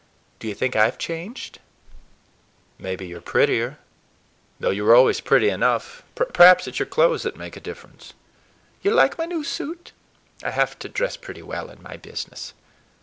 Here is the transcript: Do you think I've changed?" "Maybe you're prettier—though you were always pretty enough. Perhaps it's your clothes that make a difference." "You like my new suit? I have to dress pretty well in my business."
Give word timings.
Do 0.39 0.47
you 0.47 0.55
think 0.55 0.75
I've 0.75 0.97
changed?" 0.97 1.59
"Maybe 2.79 3.05
you're 3.05 3.21
prettier—though 3.21 4.71
you 4.71 4.83
were 4.83 4.95
always 4.95 5.21
pretty 5.21 5.47
enough. 5.51 6.01
Perhaps 6.15 6.65
it's 6.67 6.79
your 6.79 6.87
clothes 6.87 7.21
that 7.21 7.37
make 7.37 7.55
a 7.55 7.59
difference." 7.59 8.13
"You 8.81 8.95
like 8.95 9.19
my 9.19 9.27
new 9.27 9.43
suit? 9.43 9.91
I 10.43 10.49
have 10.49 10.79
to 10.79 10.89
dress 10.89 11.17
pretty 11.17 11.43
well 11.43 11.69
in 11.69 11.83
my 11.83 11.97
business." 11.97 12.55